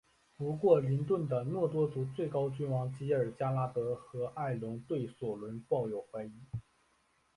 [0.35, 6.31] 不过林顿的诺多族最高君王吉尔加拉德和爱隆对索伦抱有怀疑。